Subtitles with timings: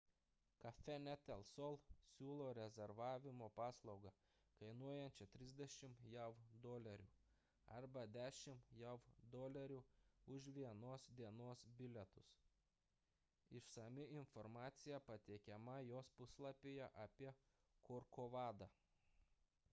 [0.63, 1.75] cafenet el sol
[2.11, 4.13] siūlo rezervavimo paslaugą
[4.61, 6.31] kainuojančią 30 jav
[6.63, 7.05] dolerių
[7.79, 8.97] arba 10 jav
[9.35, 9.77] dolerių
[10.37, 12.31] už vienos dienos bilietus
[13.61, 17.35] išsami informacija pateikiama jos puslapyje apie
[17.91, 18.71] korkovadą